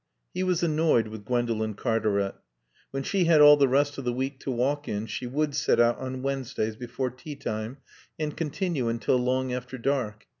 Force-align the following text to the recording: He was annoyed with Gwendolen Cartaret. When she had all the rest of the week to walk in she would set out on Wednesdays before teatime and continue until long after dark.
He 0.33 0.41
was 0.41 0.63
annoyed 0.63 1.09
with 1.09 1.25
Gwendolen 1.25 1.75
Cartaret. 1.75 2.33
When 2.89 3.03
she 3.03 3.25
had 3.25 3.39
all 3.39 3.55
the 3.55 3.67
rest 3.67 3.99
of 3.99 4.03
the 4.03 4.11
week 4.11 4.39
to 4.39 4.49
walk 4.49 4.87
in 4.87 5.05
she 5.05 5.27
would 5.27 5.53
set 5.53 5.79
out 5.79 5.99
on 5.99 6.23
Wednesdays 6.23 6.75
before 6.75 7.11
teatime 7.11 7.77
and 8.17 8.35
continue 8.35 8.87
until 8.89 9.17
long 9.17 9.53
after 9.53 9.77
dark. 9.77 10.25